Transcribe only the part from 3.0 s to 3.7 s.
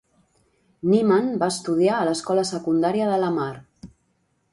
de Lamar.